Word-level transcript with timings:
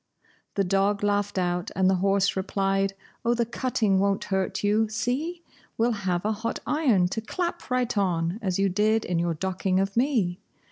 The 0.55 0.63
dog 0.63 1.03
laughed 1.03 1.37
out, 1.37 1.69
and 1.75 1.87
the 1.87 1.97
horse 2.01 2.35
replied, 2.35 2.93
"Oh, 3.23 3.35
the 3.35 3.45
cutting 3.45 3.99
won't 3.99 4.23
hurt 4.33 4.63
you, 4.63 4.89
see? 4.89 5.43
We'll 5.77 5.91
have 5.91 6.25
a 6.25 6.31
hot 6.31 6.57
iron 6.65 7.07
to 7.09 7.21
clap 7.21 7.69
right 7.69 7.95
on, 7.95 8.39
as 8.41 8.57
you 8.57 8.67
did 8.67 9.05
in 9.05 9.19
your 9.19 9.35
docking 9.35 9.79
of 9.79 9.95
me! 9.95 10.39